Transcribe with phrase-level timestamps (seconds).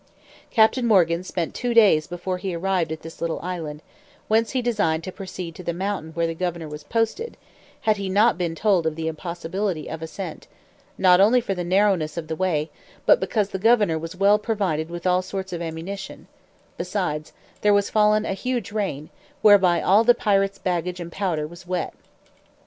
[0.49, 3.83] Captain Morgan spent two days before he arrived at this little island,
[4.27, 7.37] whence he designed to proceed to the mountain where the governor was posted,
[7.81, 10.47] had he not been told of the impossibility of ascent,
[10.97, 12.71] not only for the narrowness of the way,
[13.05, 16.25] but because the governor was well provided with all sorts of ammunition:
[16.79, 17.29] beside,
[17.61, 19.11] there was fallen a huge rain,
[19.43, 21.93] whereby all the pirates' baggage and powder was wet.